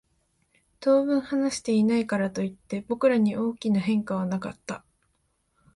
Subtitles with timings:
[0.79, 4.83] 当分話していないからといって、僕らに大きな変化はなかった。